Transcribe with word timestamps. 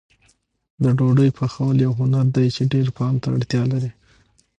د 0.83 0.85
ډوډۍ 0.97 1.29
پخول 1.37 1.75
یو 1.85 1.93
هنر 1.99 2.25
دی 2.35 2.47
چې 2.55 2.63
ډېر 2.73 2.87
پام 2.97 3.15
ته 3.23 3.27
اړتیا 3.35 3.63
لري. 3.71 3.91